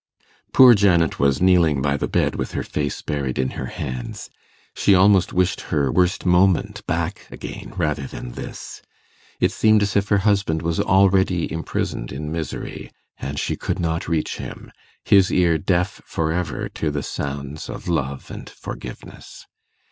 [0.51, 4.31] Poor Janet was kneeling by the bed with her face buried in her hands.
[4.75, 8.81] She almost wished her worst moment back again rather than this.
[9.39, 14.07] It seemed as if her husband was already imprisoned in misery, and she could not
[14.07, 14.71] reach him
[15.05, 19.45] his ear deaf for ever to the sounds of love and forgiveness.